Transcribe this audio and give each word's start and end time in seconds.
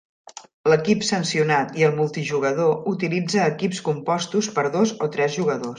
L'equip 0.71 1.03
sancionat 1.09 1.77
i 1.81 1.85
el 1.89 1.95
multijugador 1.99 2.75
utilitza 2.95 3.47
equips 3.55 3.87
compostos 3.91 4.53
per 4.59 4.69
dos 4.81 4.99
o 5.09 5.15
tres 5.17 5.41
jugadors. 5.43 5.69